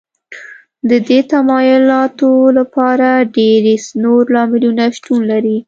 [0.89, 5.57] د دې تمایلاتو لپاره ډېری نور لاملونو شتون لري